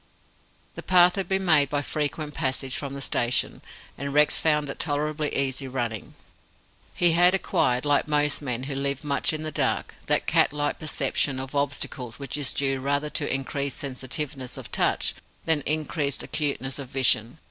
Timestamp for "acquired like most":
7.35-8.41